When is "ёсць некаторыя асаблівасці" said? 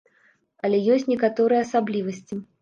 0.95-2.41